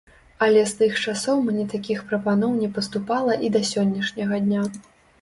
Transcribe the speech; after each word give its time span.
Але 0.45 0.63
з 0.71 0.79
тых 0.79 0.95
часоў 1.11 1.43
мне 1.51 1.67
такіх 1.75 2.03
прапаноў 2.09 2.57
не 2.65 2.73
паступала 2.81 3.39
і 3.47 3.55
да 3.59 3.65
сённяшняга 3.77 4.45
дня. 4.51 4.69